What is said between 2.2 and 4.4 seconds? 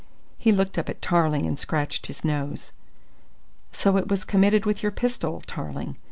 nose. "So it was